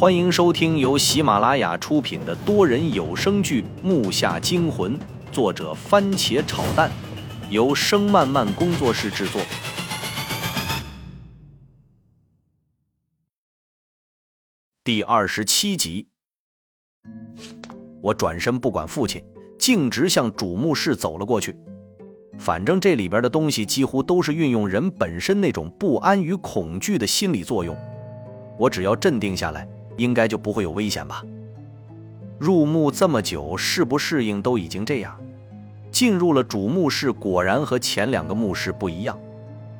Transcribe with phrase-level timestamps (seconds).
[0.00, 4.98] 欢迎收听由喜马拉雅出品的多人有声剧《木下惊魂》，
[5.30, 6.90] 作者番茄炒蛋，
[7.50, 9.42] 由声漫漫工作室制作。
[14.82, 16.08] 第二十七集，
[18.00, 19.22] 我转身不管父亲，
[19.58, 21.54] 径直向主墓室走了过去。
[22.38, 27.76] 反正这里边的东西几乎都是运用人本身那种不安与恐惧的心理作用，
[28.58, 29.68] 我只要镇定下来。
[30.00, 31.22] 应该就不会有危险吧？
[32.38, 35.14] 入墓这么久，适不适应都已经这样。
[35.90, 39.18] 进入了主墓室，果然和前两个墓室不一样。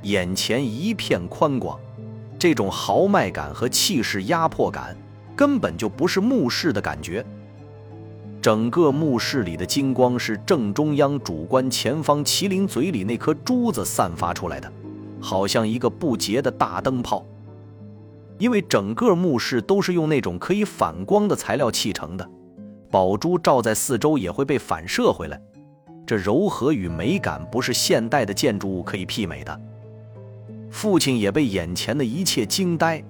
[0.02, 1.80] 眼前一片宽广，
[2.38, 4.94] 这种豪迈感和气势压迫感，
[5.34, 7.24] 根本就不是墓室的感觉。
[8.42, 14.70] 整个墓室里的金光是正中央主棺前方麒麟嘴里那颗珠子散发出来的，
[15.18, 17.24] 好像一个不洁的大灯泡。
[18.40, 22.28] 因为整个墓室都是用那种可以反光的材料砌成的，
[22.90, 25.38] 宝珠照在四周也会被反射回来，
[26.06, 29.60] 这柔和与美感不是现代的建筑物可以媲美的。
[30.70, 33.04] 父亲也被眼前的一切惊呆，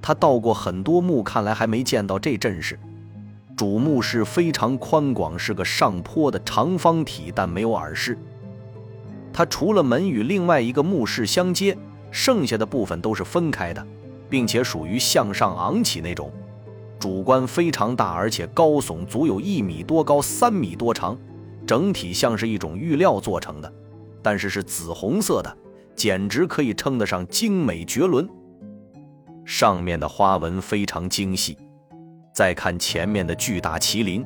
[0.00, 2.80] 他到过很多墓，看来还没见到这阵势。
[3.54, 8.16] 主墓室非常宽广，是个上坡的长方体，但没有耳室。
[9.30, 11.76] 它除了门与另外一个墓室相接，
[12.10, 13.86] 剩下的部分都是分开的。
[14.30, 16.32] 并且属于向上昂起那种，
[16.98, 21.18] 主观非常大，而且高耸，足有一米多高，三米多长，
[21.66, 23.70] 整体像是一种玉料做成的，
[24.22, 25.56] 但是是紫红色的，
[25.96, 28.28] 简直可以称得上精美绝伦。
[29.44, 31.58] 上面的花纹非常精细，
[32.32, 34.24] 再看前面的巨大麒麟，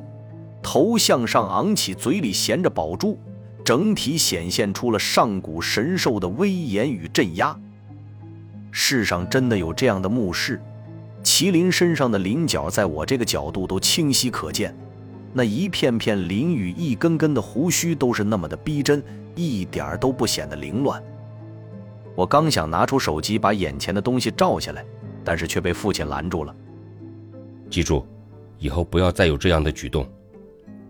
[0.61, 3.17] 头向上昂起，嘴里衔着宝珠，
[3.63, 7.59] 整体显现出了上古神兽的威严与镇压。
[8.77, 10.61] 世上真的有这样的墓室，
[11.23, 14.75] 麒麟身上的鳞角在我这个角度都清晰可见，
[15.31, 19.01] 那一片片鳞与一根根的胡须都是那么的逼真，
[19.33, 21.01] 一点儿都不显得凌乱。
[22.15, 24.85] 我刚想拿出手机把眼前的东西照下来，
[25.23, 26.53] 但是却被父亲拦住了。
[27.69, 28.05] 记住，
[28.59, 30.05] 以后不要再有这样的举动，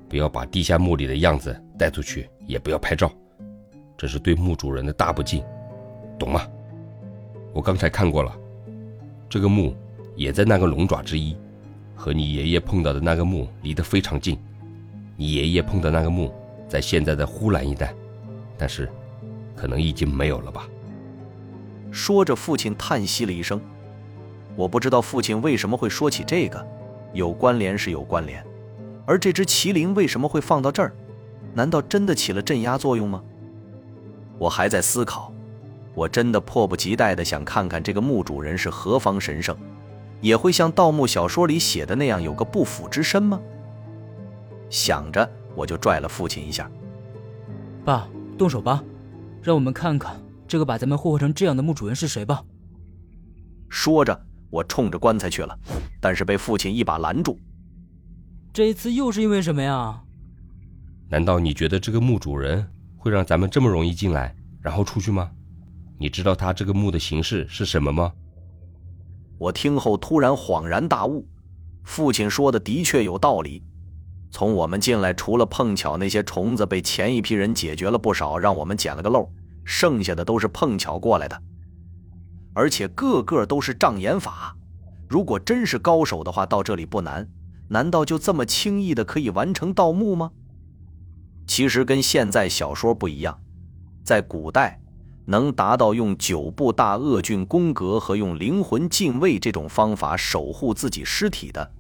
[0.10, 3.12] 不要把地下墓里的样子带出去，也不要拍照，
[3.96, 5.44] 这是对墓主人的大不敬，
[6.18, 6.42] 懂吗？
[7.56, 8.38] 我刚才看过了，
[9.30, 9.74] 这个墓
[10.14, 11.34] 也在那个龙爪之一，
[11.96, 14.38] 和你爷爷碰到的那个墓离得非常近。
[15.16, 16.34] 你爷爷碰到那个墓
[16.68, 17.96] 在现在的呼兰一带，
[18.58, 18.92] 但是
[19.56, 20.68] 可能已经没有了吧。
[21.92, 23.62] 说着，父亲叹息了一声。
[24.58, 26.68] 我不知道父亲为什么会说起这个，
[27.14, 28.46] 有关联是有关联，
[29.06, 30.94] 而这只麒麟为什么会放到这儿？
[31.54, 33.24] 难道真的起了镇压作用吗？
[34.38, 35.32] 我还在思考。
[35.96, 39.58] 我真的迫不及待地想看看这个墓主人是何方神圣，
[40.22, 43.40] 也会像盗墓小说里写的那样有个不腐之身吗？
[44.70, 46.70] 想着，我就拽了父亲一下
[47.86, 48.08] ：“爸，
[48.38, 48.84] 动手吧，
[49.42, 52.44] 让我们看看这个把咱们霍霍成这样的墓主人是谁吧。”
[53.70, 54.20] 说着，
[54.50, 55.58] 我冲着棺材去了，
[56.02, 57.40] 但是被父亲一把拦住。
[58.52, 60.02] 这一次又是因为什么呀？
[61.08, 62.68] 难道你觉得这个墓主人
[62.98, 65.32] 会让咱们这么容易进来，然后出去吗？
[65.98, 68.12] 你知道他这个墓的形式是什么吗？
[69.38, 71.28] 我听后突然恍然大悟，
[71.84, 73.64] 父亲说的的确有道理。
[74.32, 79.32] 从我们进来，除了碰巧那些虫子被前一批人解决了不少，让我们捡了个漏，
[79.64, 81.42] 剩下的都是碰巧过来的，
[82.54, 84.56] 而且个个都是障眼法。
[85.08, 87.30] 如果真是高手的话，到这里不难，
[87.70, 90.32] 难道就这么轻易的可以完成盗墓吗？
[91.48, 93.40] 其实跟现在小说不一样，
[94.04, 94.82] 在古代。
[95.26, 101.72] 能达到用九部大恶菌宫格和用灵魂禁卫这种方法守护自己尸体的，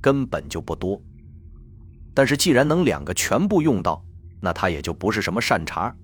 [0.00, 1.00] 根本就不多。
[2.14, 4.02] 但是既然能两个全部用到，
[4.40, 5.94] 那他也就不是什么善茬。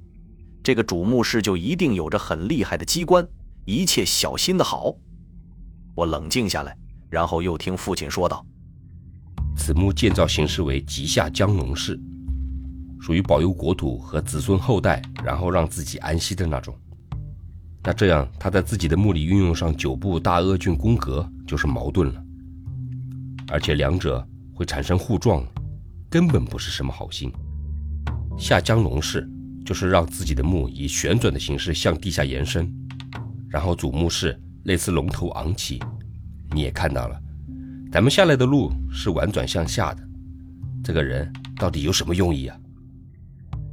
[0.62, 3.26] 这个主墓室就一定有着很厉害的机关，
[3.64, 4.94] 一切小心的好。
[5.94, 6.76] 我冷静下来，
[7.08, 8.44] 然后又听父亲说道
[9.56, 11.98] ：“此墓建造形式为极下江龙式，
[13.00, 16.76] 属于保佑国土和子孙后代，然后让自己安息的那种。”
[17.82, 22.24] 那这样，他在自己的墓里运用上九部大恶菌宫格就是矛盾了，
[23.48, 25.42] 而且两者会产生互撞，
[26.10, 27.32] 根本不是什么好心。
[28.38, 29.26] 下江龙式
[29.64, 32.70] 就是让自己的墓以旋转的形式向地下延伸，
[33.48, 35.80] 然后主墓室类似龙头昂起。
[36.52, 37.18] 你也看到了，
[37.90, 40.06] 咱们下来的路是婉转向下的。
[40.84, 42.58] 这个人到底有什么用意啊？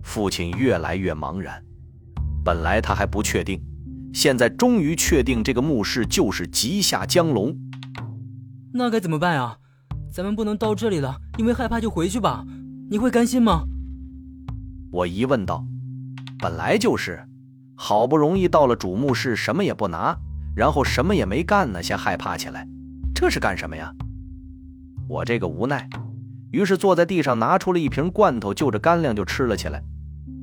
[0.02, 1.62] 父亲越来越茫然，
[2.44, 3.62] 本来他还不确定。
[4.18, 7.56] 现在终于确定，这个墓室就是吉下江龙。
[8.74, 9.58] 那该怎么办啊？
[10.12, 12.44] 咱们不能到这里了，因为害怕就回去吧？
[12.90, 13.62] 你会甘心吗？
[14.92, 15.64] 我疑问道。
[16.40, 17.28] 本来就是，
[17.76, 20.18] 好不容易到了主墓室，什么也不拿，
[20.56, 22.68] 然后什么也没干呢，先害怕起来，
[23.14, 23.94] 这是干什么呀？
[25.08, 25.88] 我这个无奈，
[26.50, 29.84] 于是坐在地上拿出了一瓶罐头，就着干粮就吃了起来。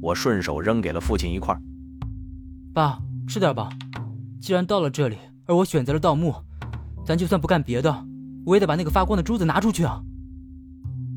[0.01, 1.53] 我顺手扔给了父亲一块。
[2.73, 3.69] 爸，吃点吧。
[4.41, 5.17] 既然到了这里，
[5.47, 6.35] 而我选择了盗墓，
[7.05, 8.05] 咱就算不干别的，
[8.45, 10.03] 我也得把那个发光的珠子拿出去啊。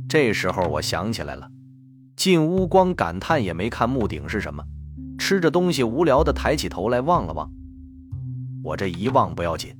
[0.07, 1.49] 这时候我想起来了。
[2.15, 4.63] 进屋光感叹也没看墓顶是什么，
[5.19, 7.51] 吃着东西无聊的抬起头来望了望。
[8.63, 9.75] 我这一望不要紧，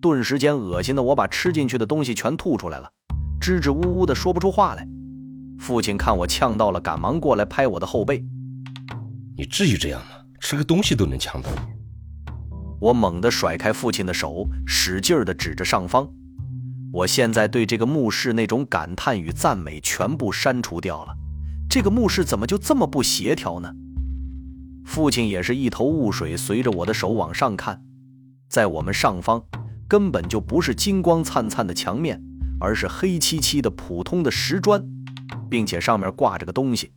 [0.00, 2.90] 顿时间恶心的我把吃进去的东西全吐出来了，
[3.40, 4.86] 支支吾吾的说不出话来。
[5.58, 8.22] 父亲看我呛到了，赶忙过来拍我的后背
[9.38, 10.17] ：“你至于这样吗？
[10.40, 11.48] 吃个东西都能呛到。”
[12.80, 16.08] 我猛地甩开父亲的手，使劲的指着上方。
[16.92, 21.14] 我现在对这个墓室那种感叹与赞美全部删除掉了。
[21.68, 23.74] 这个墓室怎么就这么不协调呢？
[24.86, 27.82] 父亲也是一头雾水，随着我的手往上看，
[28.48, 29.44] 在我们上方
[29.86, 32.22] 根本就不是金光灿灿的墙面，
[32.58, 34.82] 而是黑漆漆的普通的石砖，
[35.50, 36.92] 并且上面挂着个东西。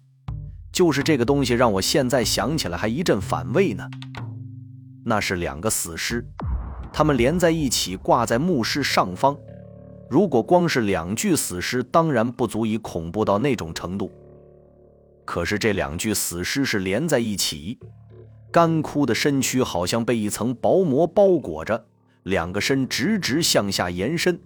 [0.71, 3.87] 就是这个东西让我现在想起来还一阵反胃呢。
[5.03, 6.25] 那是两个死尸，
[6.93, 9.35] 他们连在一起挂在墓室上方。
[10.09, 14.11] 如果光是两具死尸，当然不足以恐怖到那种程度。
[15.25, 17.79] 可是这两具死尸是连在一起，
[18.51, 21.85] 干枯的身躯好像被一层薄膜包裹着，
[22.23, 24.39] 两个身直直向下延伸。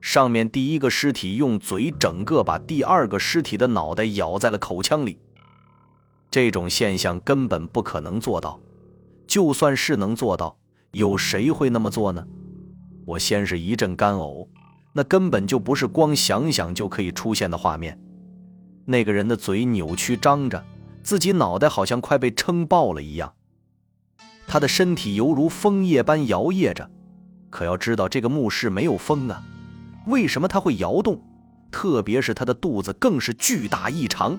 [0.00, 5.18] 上面第一个尸体用嘴整个把第二个尸体的脑袋咬在了口腔里。
[6.32, 8.58] 这种现象根本不可能做到，
[9.26, 10.56] 就算是能做到，
[10.92, 12.26] 有谁会那么做呢？
[13.04, 14.48] 我先是一阵干呕，
[14.94, 18.00] 那根本就不是光想想就可以出现的画面。
[18.86, 20.64] 那个人的嘴扭曲张着，
[21.02, 23.34] 自己脑袋好像快被撑爆了一样。
[24.46, 26.90] 他的身体犹如枫叶般摇曳着，
[27.50, 29.44] 可要知道这个墓室没有风啊，
[30.06, 31.22] 为什么他会摇动？
[31.70, 34.38] 特别是他的肚子更是巨大异常。